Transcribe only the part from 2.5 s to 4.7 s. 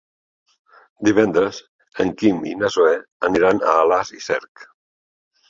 i na Zoè aniran a Alàs i Cerc.